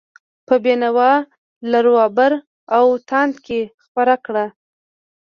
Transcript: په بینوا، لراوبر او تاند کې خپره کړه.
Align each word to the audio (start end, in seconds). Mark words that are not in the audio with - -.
په 0.47 0.55
بینوا، 0.63 1.13
لراوبر 1.71 2.31
او 2.77 2.85
تاند 3.09 3.35
کې 3.45 3.59
خپره 3.83 4.15
کړه. 4.25 4.45